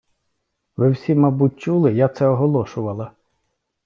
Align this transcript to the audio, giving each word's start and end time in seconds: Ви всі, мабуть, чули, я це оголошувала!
Ви 0.77 0.91
всі, 0.91 1.15
мабуть, 1.15 1.59
чули, 1.59 1.93
я 1.93 2.07
це 2.07 2.27
оголошувала! 2.27 3.11